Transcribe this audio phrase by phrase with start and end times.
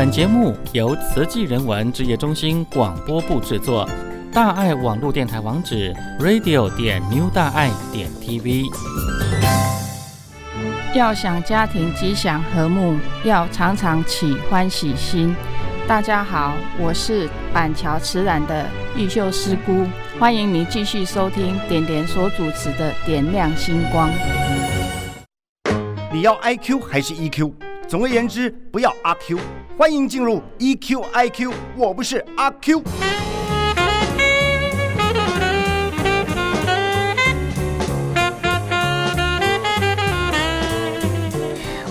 [0.00, 3.86] 本节目由慈济人文职业中心广播部制作，
[4.32, 8.64] 大爱网络电台网址 radio 点 new 大爱点 tv。
[10.94, 15.36] 要想家庭吉祥和睦，要常常起欢喜心。
[15.86, 19.86] 大家好，我是板桥慈兰的玉秀师姑，
[20.18, 24.08] 欢迎您继续收听点点所主持的《点亮星光》。
[26.10, 27.52] 你要 I Q 还是 E Q？
[27.86, 29.38] 总而言之，不要阿 Q。
[29.80, 32.82] 欢迎进入 E Q I Q，我不是阿 Q。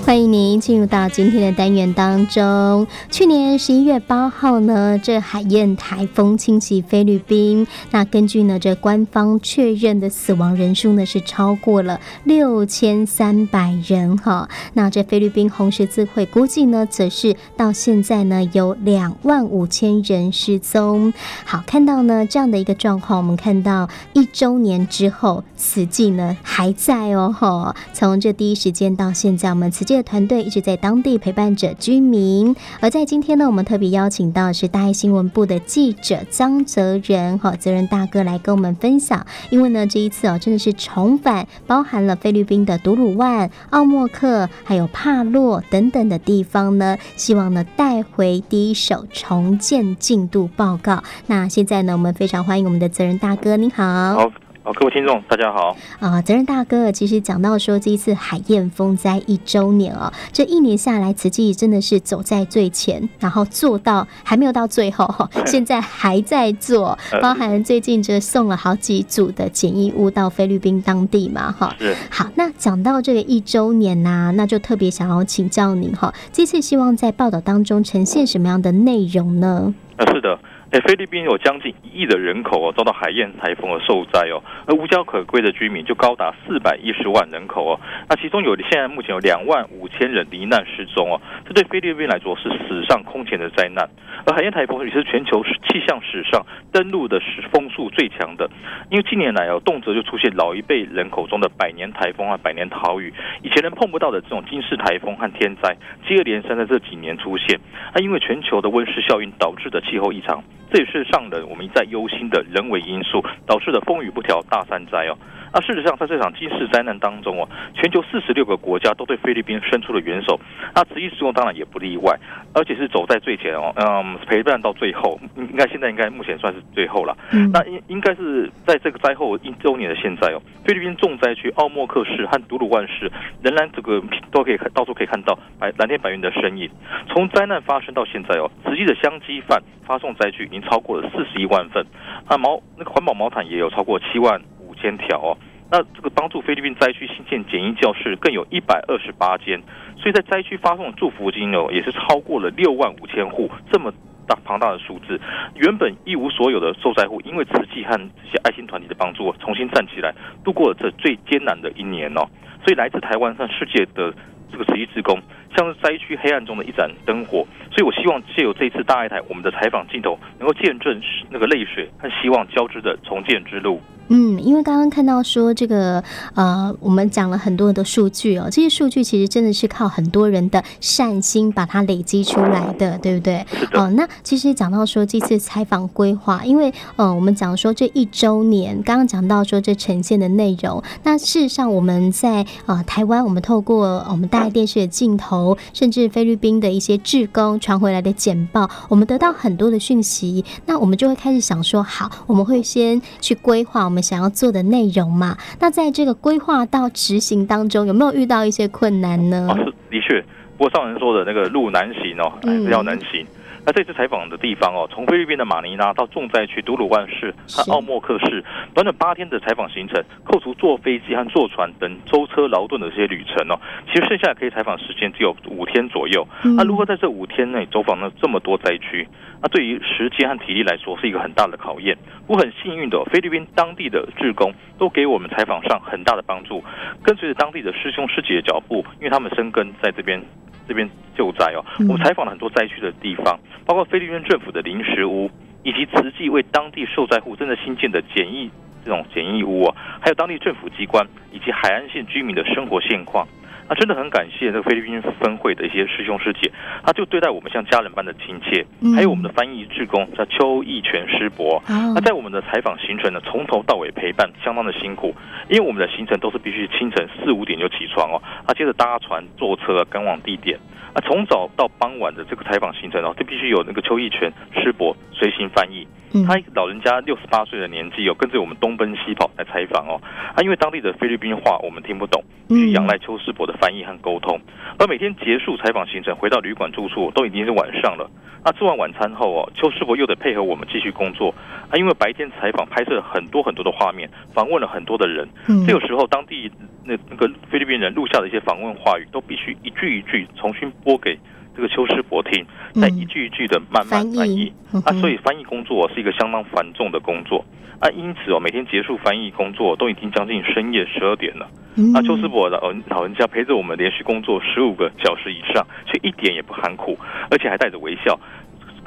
[0.09, 2.87] 欢迎您进入到今天的单元当中。
[3.11, 14.49] 去年十一月八号呢，这海燕台风侵袭菲律宾，那根据呢这官方确认的死亡人数呢是超过了六千三百人哈。
[14.73, 21.13] 那这菲律宾红十字会估计呢，则是到现在呢有两万五千人失踪。
[21.45, 27.75] 好，看到呢这样的一个状况，我们看到一周年之后，死寂呢还在哦哈。
[27.94, 39.25] 从这第一时间到现在，我们此团队一直在当地陪伴着居民，而在今天呢，我们特别邀请到是大爱新闻部的记者张泽仁，哈，泽仁大哥来跟我们分享。
[39.50, 51.03] 因为呢，这一次哦，真的是重返，包含了菲律宾的独鲁万、奥莫克，还有帕洛等等的地方呢，希望呢带回第一手重建进度报告。
[51.28, 53.69] 那现在呢，我们非常欢迎我们的泽仁大哥，您。
[53.69, 54.48] 好。
[54.73, 55.75] 各位听众，大家好。
[56.00, 71.75] 啊，责任大哥，其实讲到说这一次海燕风灾一周年哦，这一年下来，慈济真的是走在最前，然后做到还没有到最后哈， 现在还在做，包含最近这送了好几组的简易物到菲律宾当地嘛哈。
[71.80, 71.95] 是。
[72.12, 79.73] 好，那讲到这个一周年呐、啊，那就特别想要请教您哈，这次希望在报道当中呈现什么样的内容呢？
[79.97, 80.38] 啊，是的。
[80.72, 84.38] 哎，菲律宾有将近一亿的人口哦，遭到海燕台风而受灾哦，
[84.68, 87.80] 而无家可归的居民就高达四百一十万人口哦。
[88.07, 93.90] 那其中有现在目前有两万五千人罹难失踪哦，这对菲律宾来说是史上空前的灾难。
[94.28, 98.47] 而海燕台风也是全球气象史上登陆的时风速最强的，
[98.91, 105.75] 因为近年来哦，动辄就出现老一辈人口中的百年台风和百年豪雨，以前人碰不到的这种惊世台风和天灾，
[106.08, 107.59] 接二连三在这几年出现。
[107.96, 110.44] 那因为全球的温室效应导致的气候异常。
[110.72, 115.18] 这也是上人我们一再忧心的人为因素导致的风雨不调大山灾哦。
[115.51, 120.39] 那事实上，在这场惊世灾难当中哦，全球四十六个国家都对菲律宾伸出了援手，
[120.75, 122.15] 那慈济志工当然也不例外，
[122.53, 127.17] 而且是走在最前哦，嗯，陪伴到最后，应该现在应该目前算是最后了。
[127.51, 133.11] 那应应该是在这个灾后一周年的现在哦，菲律宾重灾区奥莫克市和独鲁万市
[133.41, 136.69] 仍然这个都可以看到处可以看到白蓝天白云的身影。
[137.07, 141.85] 从灾难发生到现在哦，慈济的香鸡饭发送灾区已经超过了四十一万份，
[142.29, 144.39] 那毛那个环保毛毯也有超过七万。
[144.81, 145.38] 千条哦，
[145.72, 149.62] 那这个帮助菲律宾灾区新建简易教室更有一百二十八间，
[149.97, 153.94] 所以在灾区发送的祝福金哦，也是超过了六万五千户，这么
[154.28, 155.19] 大庞大的数字。
[155.56, 160.13] 原本一无所有的受灾户，因为慈济和这些爱心团体的帮助，重新站起来，
[160.44, 162.25] 度过了这最艰难的一年哦。
[162.66, 164.13] 所以来自台湾和世界的
[164.51, 165.19] 这个慈济志工，
[165.55, 167.45] 像是灾区黑暗中的一盏灯火。
[167.71, 170.99] 所以我希望借由这次大爱台我们的采访镜头，能够见证
[171.29, 173.79] 那个泪水和希望交织的重建之路。
[174.11, 183.41] 嗯，因为刚刚看到说这个呃，我们讲了很多的数据哦，这些数据其实真的是靠很多人的善心把它累积出来的，对不对？
[183.73, 195.38] 哦、呃，那其实讲到说这次采访规划，因为呃，我们讲说这一周年，刚刚讲到说这呈现的内容，那事实上我们在呃台湾，我们透过我们大爱电视的镜头，
[195.73, 204.03] 甚至菲律宾的一些志工传回来的简报，我们得到很多的讯息，那我们就会开始想说，好，我们会先去规划我们。
[204.09, 205.38] 想要做的内容嘛？
[205.59, 209.47] 那在这个规划到执行当中，有没有遇到一些困难呢？
[209.47, 210.19] 啊，是的确，
[210.57, 213.22] 不过上人说的那个路难行哦，还是要难行。
[213.22, 213.28] 嗯
[213.66, 226.28] 那这次采访的地方哦，从菲律宾的马尼拉到重灾区都鲁万市和奥莫克市，短短八天的采访行程，扣除坐飞机和坐船等舟车劳顿的这些旅程哦，其实剩下可以采访时间只有五天左右。
[226.56, 229.08] 那如何在这五天内走访了这么多灾区？
[229.41, 231.97] 那对于时间和体力来说是一个很大的考验。
[232.28, 236.64] 我很幸运的，菲律宾当地的志工都给我们采访上很大的帮助，
[237.03, 240.22] 跟随着当地的师兄师姐的脚步，因为他们生根在这边。
[240.69, 240.87] 这边
[241.17, 245.29] 救灾哦，我们采访了很多灾区的地方，包括菲律宾政府的临时屋，
[245.63, 248.51] 以及慈济为当地受灾户正在新建的简易
[248.85, 253.27] 这种简易屋哦，还有当地政府机关以及海岸线居民的生活现况。
[253.69, 256.51] 啊，真的很感谢这个菲律宾分会的一些师兄师姐，
[256.83, 258.65] 他就对待我们像家人般的亲切。
[258.95, 265.13] 还有我们的翻译志工叫邱义全师伯，那在我们的采访行程呢，从头到尾陪伴，相当的辛苦，
[265.50, 270.57] 因为我们的行程都是必须清晨四五点就起床哦，啊，接着搭船坐车赶往地点。
[270.91, 275.88] 啊，从早到傍晚的这个采访行程哦，就必须有那个邱义全师伯随行翻译。
[276.25, 280.01] 他老人家六十八岁的年纪哦，跟着我们东奔西跑来采访哦。
[280.33, 284.39] 啊，因为当地的菲律宾话我们听不懂，必须仰赖邱师伯的翻译和沟通。
[284.77, 288.10] 而每天结束采访行程，回到旅馆住处都已经是晚上了。
[288.44, 291.34] 那吃完晚餐后哦，邱师傅又得配合我们继续工作
[291.70, 295.27] 啊，因为白天采访拍摄了很多很多的画面，访问了很多的人。
[295.67, 296.50] 这个时候当地
[296.86, 301.20] 那那个菲律宾人录下的一些访问话语，都必须一句一句重新播给。
[301.55, 307.43] 这个邱师伯听，再一句一句的慢慢翻译、嗯、啊，所以翻译工作是一个相当繁重的工作
[307.79, 307.89] 啊。
[307.91, 311.50] 因此哦，每天结束翻译工作都已经将近深夜十二点了。
[311.75, 316.98] 嗯、啊，邱师伯老老人家陪着我们连续工作十五个小时以上，却一点也不含苦，
[317.29, 318.19] 而且还带着微笑。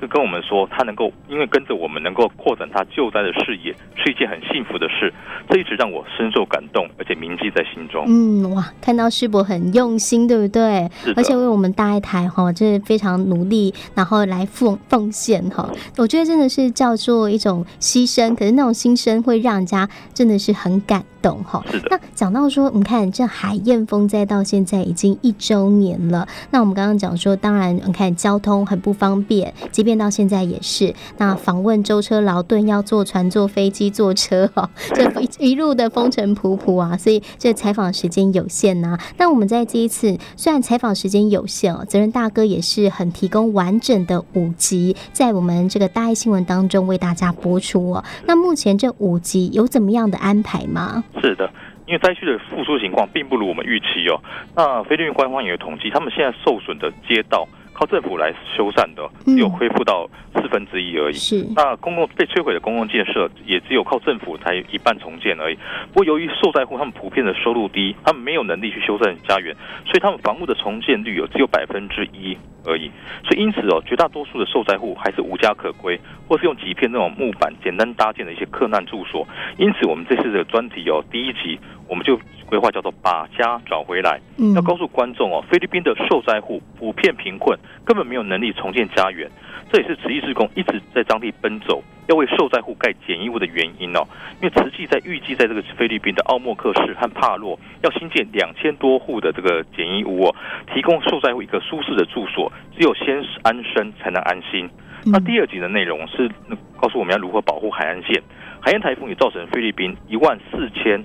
[0.09, 5.13] 跟我们说，他能够因为跟着我们能够扩展他救灾的事业，是一件很幸福的事。
[5.49, 8.05] 这一直让我深受感动，而且铭记在心中。
[8.07, 10.89] 嗯，哇，看到师伯很用心，对不对？
[11.17, 15.69] 而且为我们大一台哈，就是非常努力，然后来奉奉献哈。
[15.99, 21.65] 我觉得真的是叫做一种牺牲，可是那种牺牲会让人家真的是很感动哈。
[21.71, 21.89] 是的。
[21.91, 26.27] 那讲到说，你看这海燕风灾到现在已经一周年了。
[26.51, 39.01] 那我们刚刚讲说，当然你看交通很不方便，即便到现在也是，那访问舟车劳顿，要坐船、坐飞机、坐车哈， 这一一路的风尘仆仆啊，所以这采访时间有限呐、啊。
[39.17, 48.05] 那我们在这一次虽然采访时间有限哦，责任大哥也是很提供完整的五集，在我们这个大爱新闻当中为大家播出哦。
[48.27, 51.05] 那目前这五集有怎么样的安排吗？
[51.21, 51.51] 是的，
[51.87, 54.21] 因为灾区的复苏情况并不如我们预期哦。
[54.57, 57.47] 那菲律宾官方也有统计，他们现在受损的街道。
[57.83, 61.15] 靠政府来修缮的，只有恢复到四分之一而已。
[61.15, 65.57] 是，那公共被摧毁的公共建设，也只有靠政府才一半重建而已。
[65.93, 69.53] 不过，由于受灾户他们普遍的收入低，他们没有能力去修缮家园，
[69.85, 72.89] 所以他们房屋的重建率有只有百分之一而已。
[73.25, 75.99] 所以，因此哦，绝大多数的受灾户还是无家可归，
[76.29, 79.27] 或是用几片那种木板简单搭建的一些客难住所。
[79.59, 81.59] 因此，我们这次的专题哦，第一集
[81.89, 82.19] 我们就。
[82.53, 84.21] 规划叫做把家找回来，
[84.55, 89.27] 要告诉观众哦，菲律宾的受灾户普遍贫困，根本没有能力重建家园。
[89.73, 94.07] 这也是慈济志工一直在当地奔走，要为受灾户盖简易屋的原因哦。
[94.43, 100.37] 因为慈济在预计在这个菲律宾的奥莫克市和帕洛要新建两千多户的这个简易屋哦，
[100.75, 102.53] 提供受灾户一个舒适的住所。
[102.77, 104.69] 只有先安身才能安心。
[105.07, 106.31] 那第二集的内容是
[106.79, 108.23] 告诉我们要如何保护海岸线。
[108.61, 111.03] 海燕台风也造成菲律宾一万四千。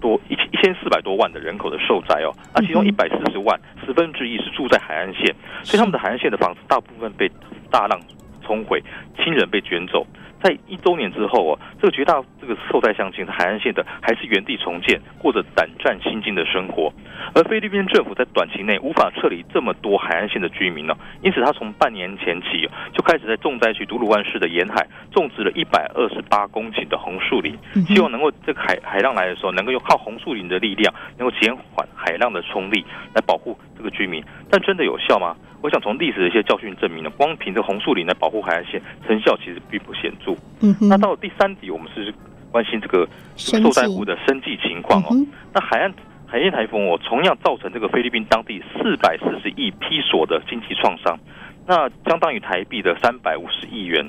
[0.00, 7.30] 多一千一千四百多万的人口的受灾哦，那其中一百四十万，十分之一是住在海岸线，所以他们的海岸线的房子大部分被
[7.70, 8.00] 大浪
[8.46, 8.80] 冲毁，
[9.16, 10.06] 亲人被卷走。
[10.42, 16.92] 在一周年之后哦，这个绝大这个受灾乡亲，海岸线的还是原地重建，过着胆战心惊的生活。
[17.34, 32.84] 而菲律宾政府在短期内无法撤离这么多海岸线的居民呢，因此他从半年前起就开始在重灾区独鲁万市的沿海种植了一百二十八公顷的红树林，希望能够这个海海浪来的时候，能够用靠红树林的力量，能够减缓海浪的冲力，
[33.14, 34.22] 来保护这个居民。
[34.50, 35.34] 但真的有效吗？
[35.62, 40.36] 我想从历史的一些教训证明呢，光凭这红树林来保护海岸线，成效其实并不显著。
[40.60, 42.12] 嗯，那到了第三题，我们是
[42.52, 45.16] 关心这个受灾户的生计情况哦。
[45.54, 45.92] 那海岸
[46.26, 51.18] 海燕台风哦，同样造成这个菲律宾当地四百四十亿批索的经济创伤，
[51.66, 54.08] 那相当于台币的三百五十亿元。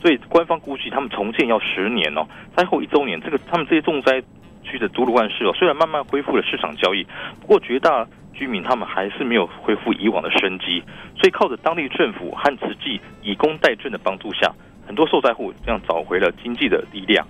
[0.00, 2.26] 所以官方估计，他们重建要十年哦。
[2.56, 4.22] 灾后一周年，这个他们这些重灾
[4.62, 7.04] 区的独鲁万市哦，虽然慢慢恢复了市场交易，
[7.40, 10.82] 不过绝大居民他们还是没有恢复以往的生机。
[11.16, 14.52] 所以靠着当地政府和慈济以工代赈的帮助下，
[14.86, 17.26] 很多受灾户这样找回了经济的力量。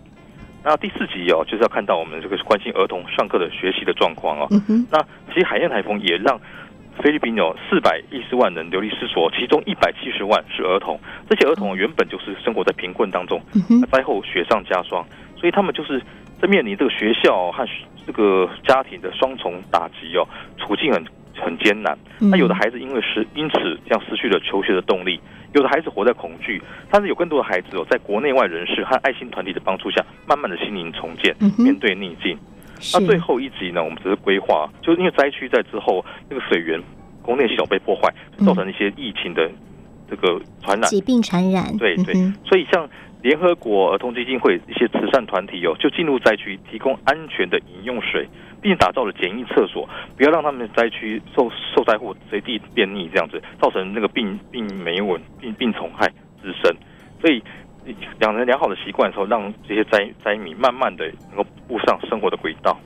[0.64, 4.46] 那第四集哦，就是要看到我们这个关心儿童上课的学习的状况哦。
[4.90, 5.00] 那
[5.32, 6.38] 其实海燕台风也让
[7.00, 10.98] 菲律宾有四百一十万人流离失所，其中一百七十万是儿童。
[11.30, 13.40] 这些儿童原本就是生活在贫困当中，
[13.92, 16.02] 灾后雪上加霜，所以他们就是
[16.42, 17.64] 在面临这个学校和
[18.08, 21.04] 这个家庭的双重打击哦，处境很
[21.36, 21.96] 很艰难。
[22.18, 25.20] 那有的孩子因为是因此这样失去了求学的动力。
[25.52, 32.38] 有的孩子活在恐惧，但是有更多的孩子哦，在国内外人士和爱心团体的帮助下，慢慢的心灵重建，面对逆境。
[32.94, 36.80] 那最后一集呢，我们只是规划，就是因为灾区在之后那个水源
[37.22, 38.12] 供电系统被破坏，
[38.44, 39.50] 造成一些疫情的
[40.08, 41.76] 这个传染、疾病传染。
[41.76, 42.88] 对对，所以像
[43.20, 48.28] 联合国儿童基金会一些慈善团体哦，就进入灾区提供安全的饮用水，
[48.62, 56.06] 并打造了简易厕所，不要让他们灾区受受灾户随地便溺这样子，造成那个病病霉稳病病虫害
[56.40, 56.74] 滋生。
[57.20, 57.42] 所以
[58.20, 62.78] 养成良好的习惯的时候，让这些灾灾民慢慢的能够步上生活的轨道。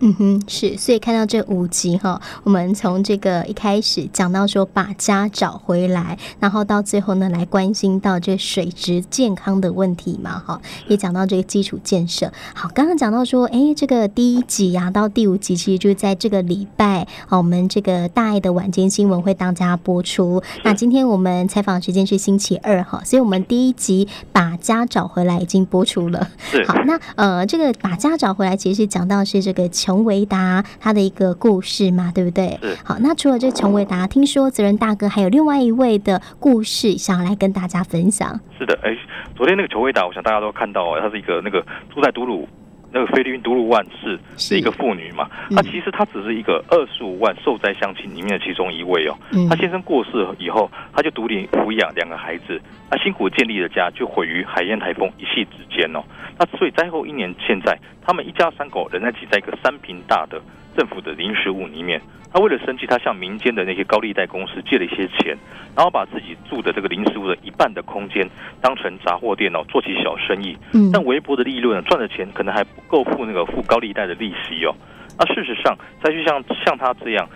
[0.00, 12.32] 嗯哼，是，所以看到这五集哈，我们从这个一开始讲到说把家找回来，然后到最后呢来关心到这水质健康的问题嘛哈，也讲到这个基础建设。
[12.54, 20.40] 好，刚刚讲到说，哎，这个第一集呀、啊、到第五集，其实就在这个礼拜，好我们这个大爱的晚间新闻会当家播出。
[20.62, 26.28] 那今天我们采访时间是星期二哈，所以我们第一集把家找回来已经播出了。
[26.68, 29.68] 好，那呃，这个把家找回来其实讲到是这个。
[29.88, 32.60] 琼维达他的一个故事嘛，对不对？
[32.84, 38.38] 好，那除了这陈维达，听说责任大哥还有另外一位的故事，想要来跟大家分享。
[38.58, 38.94] 是的，哎，
[39.34, 42.46] 昨天那个陈维达，我想大家都看到哦，他是一个那个住在都鲁。
[42.92, 45.28] 那个菲律宾独鲁万是是一个妇女嘛？
[45.50, 49.14] 那其实她只是一个二十五万受灾乡亲里面的其中一位哦。
[49.48, 52.60] 她先生过世以后，她就独立抚养两个孩子。
[52.90, 56.02] 她辛苦建立的家就毁于海燕台风一夕之间哦。
[56.38, 60.40] 那所以灾后一年，现在他们一家三口仍然挤在一个三坪大的
[60.78, 62.00] 政府的临时物里面。
[62.32, 65.36] 他为了生计，他向民间的那些高利贷公司借了一些钱，
[65.74, 68.28] 然后把自己住的这个临时屋的一半的空间
[68.60, 70.56] 当成杂货店哦，做起小生意。
[70.74, 74.74] 嗯，但微薄的利润赚的钱可能还不够付那个付高利贷的利息哦。
[75.18, 77.26] 那事实上，再去像像他这样，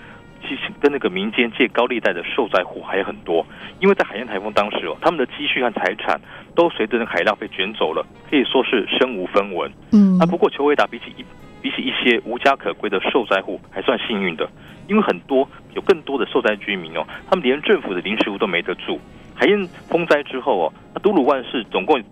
[0.42, 3.46] 其实跟那个民间借高利贷的受灾户还有很多，
[3.80, 6.20] 因为在海燕台风当时哦，他们的积蓄和财产
[6.54, 9.70] 都随着那海浪被卷走了，可以说是身无分文。
[9.92, 11.24] 嗯，啊，不过裘维达比起一
[11.62, 14.48] 比起一些无家可归的受灾户，还算幸运的。
[14.88, 19.00] 因为很多有更多的受灾居民哦，他们连政府的临时屋都没得住。
[19.34, 22.02] 海燕风灾之后哦，那都鲁万市总共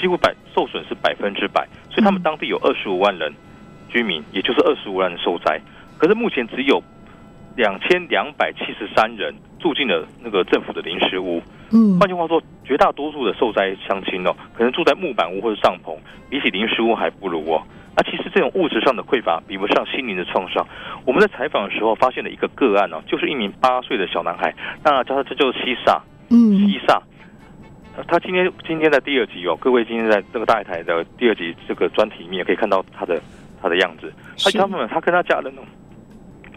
[0.00, 3.32] 几乎百受损是百分之百，所以他们当地有二十五万人
[3.88, 5.60] 居民，也就是二十五万人受灾。
[5.98, 6.82] 可是目前只有
[7.60, 11.42] 两千两百七十三人住进了那个政府的临时屋。
[11.70, 15.94] 嗯，换句话说，绝大多数的受灾乡亲哦，可能住在木板屋或者帐篷，
[16.30, 17.62] 比起临时屋还不如哦。
[17.94, 20.66] 那其实这种物质上的匮乏比不上心灵的创伤。
[21.04, 26.00] 我们在采访的时候发现了一个个案哦，就是一名八岁的小男孩，那叫他这就是西萨，
[26.30, 27.02] 嗯，西萨。
[28.08, 33.20] 他今天今天在第二集哦，各位今天在这个大爱台的第二集这个专题里面可以看到他的
[33.60, 34.10] 他的样子。
[34.38, 35.62] 他他们他跟他家人哦，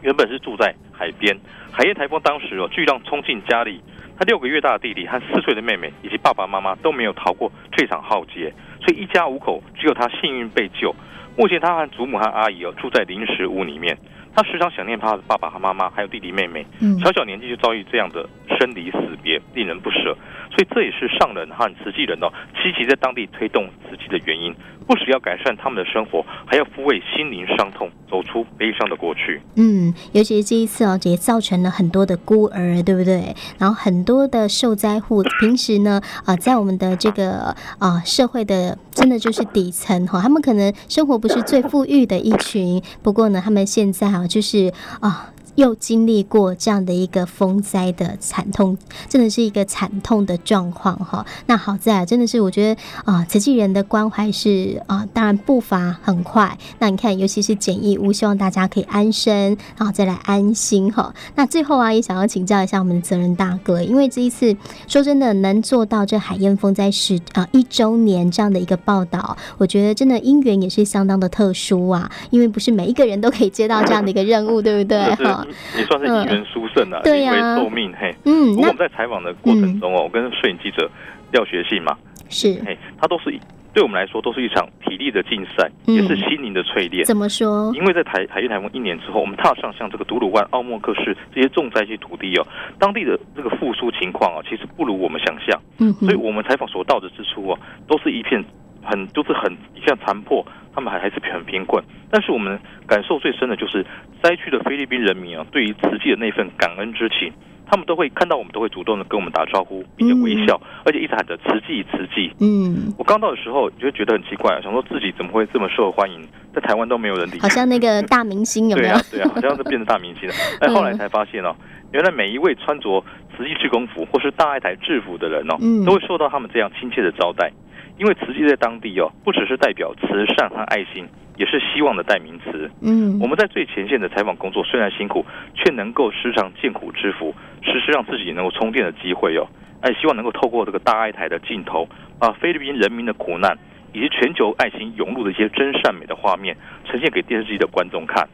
[0.04, 1.36] 原本是住在海边，
[1.72, 3.82] 海燕台风当时哦，巨浪冲进家里，
[4.18, 10.94] 他六个月大的弟弟和四岁的妹妹以及爸爸妈妈都没有逃过这场浩劫，所以一家五口只有他幸运被救。
[11.36, 13.98] 目前他和祖母和阿姨哦住在临时屋里面，
[14.36, 16.64] 他时常想念他的爸爸和妈妈，还有弟弟妹妹。
[16.80, 20.16] 嗯小小年纪就遭遇这样的生离死别，令人不舍。
[20.52, 24.54] 所以这也是上人和慈济人哦积极在当地推动慈济的原因，
[24.86, 29.42] 不只要改善他们的生活，还要抚慰心灵伤痛，走出悲伤的过去。
[29.56, 33.36] 嗯，尤其是这一次哦，也造成了很多的孤儿，对不对？
[33.58, 45.33] 然后很多的受灾户，平时呢啊、呃，在我们的这个啊、呃、社会的，真的就是底层哈，他们可能生活不是最富裕的一群，不过呢，他们现在啊，就是啊。
[45.56, 48.78] 又经历过这样的一个风灾的惨痛，
[49.10, 51.26] 真的是一个惨痛的状况哈。
[51.46, 56.58] 那好在啊，真的是我觉得啊，慈济人的关怀是啊，当然步伐很快。
[56.80, 61.14] 那你看，尤其是简易屋，希望大家可以安身，然后再来安心哈。
[61.36, 64.56] 那最后啊，也想要请教一下我们的责任大哥，因为这一次
[64.88, 75.43] 说真的，能做到这海燕风灾是啊一周年这样的一个报道，我觉得真的因缘也是相当的特殊啊，因为不是每一个人都可以接到这样的一个任务，对不对哈？
[75.78, 78.14] 也算是因缘殊胜啊，因为受命嘿。
[78.26, 80.90] 嗯，不过我们在采访的过程中哦，我跟摄影记者
[81.32, 81.98] 廖学信嘛，
[82.30, 83.34] 是嘿，他都是
[83.74, 87.04] 对我们来说都是一场体力的竞赛，也是心灵的淬炼。
[87.06, 87.72] 怎么说？
[87.76, 92.46] 因为在台海燕台风一年之后，我们踏上像这个独鲁万、奥莫克市这些重灾区土地哦，
[92.78, 95.60] 当地的这个复苏情况啊，其实不如我们想象。
[95.80, 97.58] 嗯，所以我们采访所到的之处哦，
[97.88, 98.44] 都是一片
[98.84, 100.46] 很都是很一片残破。
[100.74, 103.86] 他们还还是很贫困，但是我们感受最深的就是
[104.22, 107.32] 灾区的菲律宾人民啊，对于慈济的那份感恩之情，
[107.66, 112.32] 他们都会看到我们，都会主动的跟我们打招呼，并且微笑，而且一直喊着“慈济，慈济”。
[112.42, 118.90] 嗯，我刚到的时候就觉得很奇怪，想说自己怎么会这么受欢迎，在台湾都没有人理，好像那个大明星有没有？
[118.90, 120.36] 对啊，对啊，好像是变成大明星了。
[120.62, 121.56] 哎，后来才发现哦，
[121.92, 123.04] 原来每一位穿着
[123.36, 127.52] 慈济志工服或是大爱台制服的人哦，都会受到他们这样亲切的招待。
[127.98, 131.08] 因为慈济在当地哦，不只是代表慈善和爱心，
[131.38, 132.70] 也是希望的代名词。
[132.82, 139.48] 嗯，我们在最前线的采访工作虽然辛苦，却能够时常见苦知福，时时让自己能够充电的机会哦。
[139.82, 141.88] 哎，希望能够透过这个大爱台的镜头，
[142.20, 143.58] 把菲律宾人民的苦难
[143.94, 148.28] 以及全球爱心涌入的一些真善美的画面，呈现给电视机的观众看。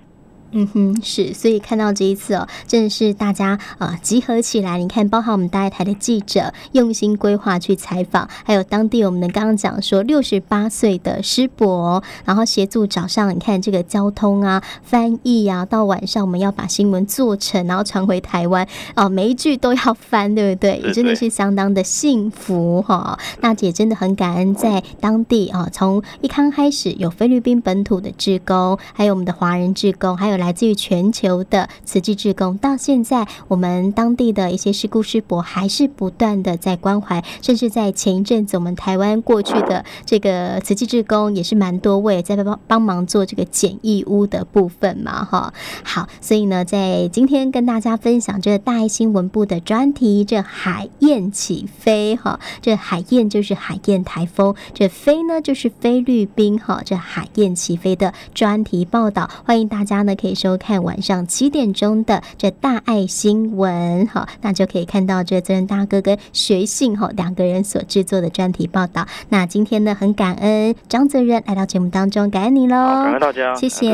[0.52, 18.66] 嗯哼，是，所以看到这一次哦，真的是大家啊、呃、集合起来，你看，包含我们大爱台的记者用心规划去采访，还有当地我们的刚刚讲说六十八岁的师伯，然后协助早上你看这个交通啊、翻译啊，到晚上我们要把新闻做成，然后传回台湾
[18.96, 20.78] 哦、呃，每一句都要翻，对不对？
[20.84, 23.20] 也真的是相当的幸福哈、哦。
[23.42, 30.39] 娜姐真的很感恩，在当地啊，从一康开始有菲律宾本土的志工，还有我们的华人志工，还有。
[30.40, 45.54] 来自于全球的慈济志工，到现在我们当地的一些师姑师伯还是不断的在关怀，甚至在前一阵子，我们台湾过去的这个慈济志工也是蛮多位在帮帮忙做这个简易屋的部分嘛，哈。
[45.84, 60.40] 好，所以呢，在今天跟大家分享这大爱新闻部的专题，这海燕起飞，哈，这海燕就是海燕台风，这飞呢就是菲律宾，哈，这海燕起飞的专题报道，欢迎大家呢可以以。
[60.40, 69.06] 收看晚上七点钟的这大爱新闻，好，那就可以看到这责任大哥跟学信哈两个人所制作的专题报道。
[69.28, 73.94] 那今天呢，很感恩张责任来到节目当中，感恩你喽，感恩大家，谢谢，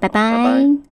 [0.00, 0.08] 拜拜。
[0.08, 0.76] 拜拜。